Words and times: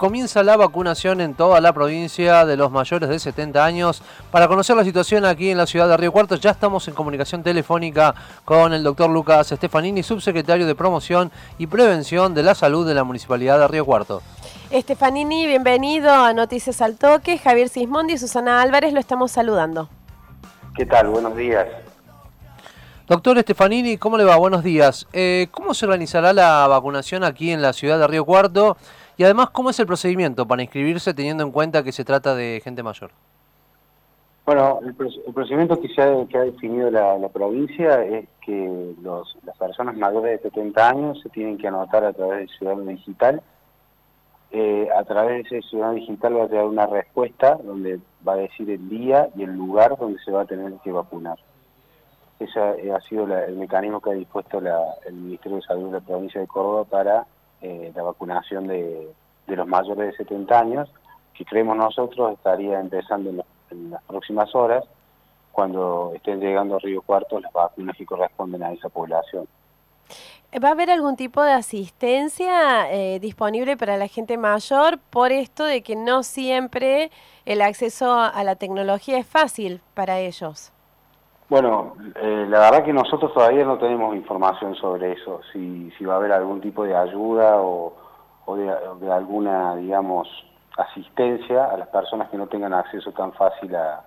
Comienza 0.00 0.44
la 0.44 0.56
vacunación 0.56 1.20
en 1.20 1.34
toda 1.34 1.60
la 1.60 1.72
provincia 1.72 2.46
de 2.46 2.56
los 2.56 2.70
mayores 2.70 3.08
de 3.08 3.18
70 3.18 3.64
años. 3.64 4.00
Para 4.30 4.46
conocer 4.46 4.76
la 4.76 4.84
situación 4.84 5.24
aquí 5.24 5.50
en 5.50 5.58
la 5.58 5.66
ciudad 5.66 5.88
de 5.88 5.96
Río 5.96 6.12
Cuarto, 6.12 6.36
ya 6.36 6.52
estamos 6.52 6.86
en 6.86 6.94
comunicación 6.94 7.42
telefónica 7.42 8.14
con 8.44 8.72
el 8.72 8.84
doctor 8.84 9.10
Lucas 9.10 9.48
Stefanini, 9.48 10.04
subsecretario 10.04 10.68
de 10.68 10.76
Promoción 10.76 11.32
y 11.58 11.66
Prevención 11.66 12.32
de 12.32 12.44
la 12.44 12.54
Salud 12.54 12.86
de 12.86 12.94
la 12.94 13.02
Municipalidad 13.02 13.58
de 13.58 13.66
Río 13.66 13.84
Cuarto. 13.84 14.22
Stefanini, 14.72 15.48
bienvenido 15.48 16.12
a 16.12 16.32
Noticias 16.32 16.80
al 16.80 16.96
Toque. 16.96 17.36
Javier 17.36 17.68
Sismondi 17.68 18.12
y 18.12 18.18
Susana 18.18 18.62
Álvarez 18.62 18.92
lo 18.92 19.00
estamos 19.00 19.32
saludando. 19.32 19.88
¿Qué 20.76 20.86
tal? 20.86 21.08
Buenos 21.08 21.34
días. 21.34 21.66
Doctor 23.08 23.40
Stefanini, 23.40 23.96
¿cómo 23.96 24.16
le 24.16 24.22
va? 24.22 24.36
Buenos 24.36 24.62
días. 24.62 25.08
Eh, 25.12 25.48
¿Cómo 25.50 25.74
se 25.74 25.86
organizará 25.86 26.32
la 26.32 26.68
vacunación 26.68 27.24
aquí 27.24 27.50
en 27.50 27.62
la 27.62 27.72
ciudad 27.72 27.98
de 27.98 28.06
Río 28.06 28.24
Cuarto? 28.24 28.76
Y 29.18 29.24
además, 29.24 29.50
¿cómo 29.50 29.68
es 29.68 29.78
el 29.80 29.86
procedimiento 29.86 30.46
para 30.46 30.62
inscribirse 30.62 31.12
teniendo 31.12 31.42
en 31.42 31.50
cuenta 31.50 31.82
que 31.82 31.90
se 31.90 32.04
trata 32.04 32.36
de 32.36 32.60
gente 32.62 32.84
mayor? 32.84 33.10
Bueno, 34.46 34.78
el, 34.82 34.94
procedimiento 34.94 35.78
que, 35.80 35.88
se 35.88 36.00
ha, 36.00 36.24
que 36.26 36.38
ha 36.38 36.42
definido 36.42 36.88
la, 36.88 37.28
provincia 37.28 38.04
es 38.04 38.28
que 38.40 38.94
las 39.02 39.58
personas 39.58 39.96
mayores 39.96 40.40
de 40.40 40.50
70 40.50 40.88
años 40.88 41.20
se 41.20 41.28
tienen 41.30 41.58
que 41.58 41.66
anotar 41.66 42.04
a 42.04 42.12
través 42.12 42.38
del 42.38 42.48
Ciudadano 42.48 42.84
Digital. 42.84 43.42
Eh, 44.52 44.88
a 44.96 45.02
través 45.02 45.50
de 45.50 45.58
ese 45.58 45.68
Ciudadano 45.68 45.96
Digital 45.96 46.38
va 46.38 46.44
a 46.44 46.48
tener 46.48 46.64
una 46.64 46.86
respuesta 46.86 47.58
donde 47.62 47.98
va 48.26 48.34
a 48.34 48.36
decir 48.36 48.70
el 48.70 48.88
día 48.88 49.28
y 49.34 49.42
el 49.42 49.52
lugar 49.52 49.98
donde 49.98 50.20
se 50.20 50.30
va 50.30 50.42
a 50.42 50.46
tener 50.46 50.72
que 50.84 50.92
vacunar. 50.92 51.38
Ese 52.38 52.60
ha 52.60 53.00
sido 53.00 53.24
el 53.24 53.56
mecanismo 53.56 54.00
que 54.00 54.10
ha 54.10 54.14
dispuesto 54.14 54.62
el 55.06 55.12
Ministerio 55.12 55.56
de 55.56 55.62
Salud 55.64 55.86
de 55.86 55.98
la 55.98 56.00
provincia 56.00 56.40
de 56.40 56.46
Córdoba 56.46 56.84
para 56.84 57.26
eh, 57.62 57.92
la 57.94 58.02
vacunación 58.02 58.66
de, 58.66 59.08
los 59.46 59.66
mayores 59.66 60.12
de 60.12 60.16
70 60.16 60.58
años, 60.58 60.88
que 61.34 61.44
creemos 61.44 61.76
nosotros 61.76 62.32
estaría 62.32 62.78
empezando 62.80 63.30
en, 63.70 63.90
las 63.90 64.02
próximas 64.04 64.54
horas, 64.54 64.84
cuando 65.52 66.12
estén 66.14 66.40
llegando 66.40 66.76
a 66.76 66.78
Río 66.78 67.02
Cuarto 67.02 67.40
las 67.40 67.52
vacunas 67.52 67.96
que 67.96 68.06
corresponden 68.06 68.62
a 68.62 68.72
esa 68.72 68.88
población. 68.88 69.46
¿Va 70.64 70.68
a 70.68 70.72
haber 70.72 70.90
algún 70.90 71.16
tipo 71.16 71.42
de 71.42 71.52
asistencia 71.52 72.90
eh, 72.90 73.18
disponible 73.20 73.76
para 73.76 73.98
la 73.98 74.08
gente 74.08 74.38
mayor 74.38 74.98
por 75.10 75.32
esto 75.32 75.64
de 75.64 75.82
que 75.82 75.96
no 75.96 76.22
siempre 76.22 77.10
el 77.44 77.60
acceso 77.60 78.14
a 78.14 78.42
la 78.44 78.56
tecnología 78.56 79.18
es 79.18 79.26
fácil 79.26 79.82
para 79.94 80.20
ellos? 80.20 80.72
Bueno, 81.48 81.96
eh, 82.20 82.46
la 82.48 82.58
verdad 82.60 82.84
que 82.84 82.92
nosotros 82.92 83.32
todavía 83.32 83.64
no 83.64 83.78
tenemos 83.78 84.14
información 84.14 84.74
sobre 84.74 85.12
eso, 85.12 85.40
si, 85.52 85.90
si 85.96 86.04
va 86.04 86.14
a 86.14 86.16
haber 86.18 86.32
algún 86.32 86.60
tipo 86.60 86.84
de 86.84 86.94
ayuda 86.94 87.56
o, 87.56 87.94
de, 88.54 89.12
alguna, 89.12 89.76
digamos, 89.76 90.28
asistencia 90.76 91.66
a 91.66 91.76
las 91.78 91.88
personas 91.88 92.28
que 92.30 92.36
no 92.36 92.46
tengan 92.48 92.74
acceso 92.74 93.12
tan 93.12 93.32
fácil 93.32 93.74
a, 93.74 94.04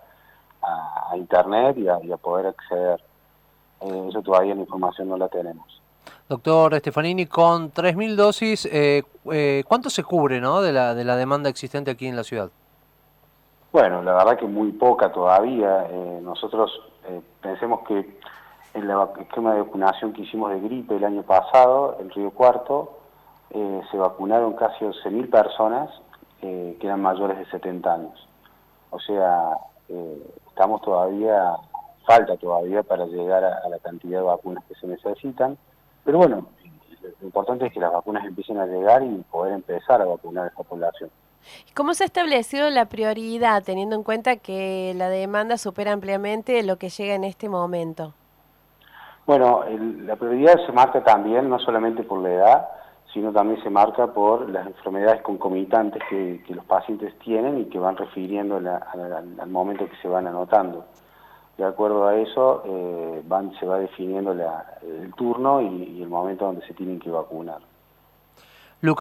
Internet 1.15 1.77
y 1.77 1.87
a, 1.89 2.17
poder 2.17 2.47
acceder. 2.47 3.03
Eh, 3.81 4.05
eso 4.09 4.21
todavía 4.21 4.55
la 4.55 4.61
información 4.61 5.09
no 5.09 5.17
la 5.17 5.27
tenemos. 5.27 5.81
Doctor 6.29 6.77
Stefanini, 6.79 7.25
con 7.25 7.73
3.000 7.73 8.15
dosis, 8.15 8.65
eh, 8.71 9.03
eh, 9.31 9.63
¿cuánto 9.67 9.89
se 9.89 10.03
cubre 10.03 10.39
¿no? 10.39 10.61
de, 10.61 10.71
la, 10.71 10.93
de 10.93 11.03
la 11.03 11.15
demanda 11.17 11.49
existente 11.49 11.91
aquí 11.91 12.07
en 12.07 12.15
la 12.15 12.23
ciudad? 12.23 12.51
Bueno, 13.71 14.01
la 14.01 14.13
verdad 14.13 14.37
que 14.37 14.47
muy 14.47 14.73
poca 14.73 15.13
todavía. 15.13 15.87
Eh, 15.89 16.19
nosotros 16.21 16.71
eh, 17.07 17.21
pensemos 17.41 17.87
que 17.87 17.99
en 18.73 18.89
el 18.89 18.97
esquema 19.21 19.53
de 19.53 19.61
vacunación 19.61 20.11
que 20.11 20.23
hicimos 20.23 20.51
de 20.51 20.59
gripe 20.59 20.97
el 20.97 21.05
año 21.05 21.23
pasado, 21.23 21.97
en 22.01 22.09
Río 22.09 22.31
Cuarto, 22.31 22.99
eh, 23.51 23.81
se 23.89 23.97
vacunaron 23.97 24.53
casi 24.53 24.83
11.000 24.83 25.29
personas 25.29 25.89
que 26.41 26.79
eran 26.81 27.03
mayores 27.03 27.37
de 27.37 27.45
70 27.51 27.93
años. 27.93 28.27
O 28.89 28.99
sea, 28.99 29.51
estamos 30.47 30.81
todavía, 30.81 31.53
falta 32.03 32.35
todavía 32.37 32.81
para 32.81 33.05
llegar 33.05 33.43
a 33.43 33.69
la 33.69 33.77
cantidad 33.77 34.21
de 34.21 34.25
vacunas 34.25 34.63
que 34.65 34.73
se 34.73 34.87
necesitan. 34.87 35.55
Pero 36.03 36.17
bueno, 36.17 36.47
lo 37.03 37.27
importante 37.27 37.67
es 37.67 37.73
que 37.73 37.79
las 37.79 37.93
vacunas 37.93 38.25
empiecen 38.25 38.57
a 38.57 38.65
llegar 38.65 39.03
y 39.03 39.23
poder 39.29 39.53
empezar 39.53 40.01
a 40.01 40.05
vacunar 40.05 40.45
a 40.45 40.47
esta 40.47 40.63
población. 40.63 41.11
¿Cómo 41.75 41.93
se 41.93 42.03
ha 42.03 42.05
establecido 42.05 42.69
la 42.69 42.85
prioridad, 42.85 43.63
teniendo 43.63 43.95
en 43.95 44.03
cuenta 44.03 44.37
que 44.37 44.93
la 44.95 45.09
demanda 45.09 45.57
supera 45.57 45.91
ampliamente 45.91 46.61
lo 46.63 46.77
que 46.77 46.89
llega 46.89 47.15
en 47.15 47.23
este 47.23 47.49
momento? 47.49 48.13
Bueno, 49.25 49.63
la 50.05 50.15
prioridad 50.15 50.65
se 50.65 50.71
marca 50.71 51.03
también, 51.03 51.49
no 51.49 51.59
solamente 51.59 52.03
por 52.03 52.19
la 52.19 52.31
edad, 52.31 52.67
sino 53.13 53.31
también 53.31 53.61
se 53.61 53.69
marca 53.69 54.07
por 54.07 54.49
las 54.49 54.67
enfermedades 54.67 55.21
concomitantes 55.21 56.01
que, 56.09 56.43
los 56.49 56.65
pacientes 56.65 57.17
tienen 57.19 57.59
y 57.59 57.65
que 57.65 57.79
van 57.79 57.97
refiriendo 57.97 58.57
al 58.57 59.49
momento 59.49 59.87
que 59.87 59.95
se 60.01 60.07
van 60.07 60.27
anotando. 60.27 60.85
De 61.57 61.65
acuerdo 61.65 62.07
a 62.07 62.15
eso, 62.15 62.63
eh, 62.65 63.21
se 63.59 63.65
va 63.65 63.79
definiendo 63.79 64.31
el 64.31 65.13
turno 65.15 65.61
y 65.61 66.01
el 66.01 66.09
momento 66.09 66.45
donde 66.45 66.65
se 66.65 66.73
tienen 66.73 66.99
que 66.99 67.11
vacunar. 67.11 67.59